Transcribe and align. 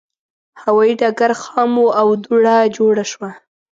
هوایي 0.61 0.93
ډګر 0.99 1.31
خام 1.43 1.73
و 1.83 1.87
او 1.99 2.07
دوړه 2.23 2.55
جوړه 2.77 3.05
شوه. 3.11 3.29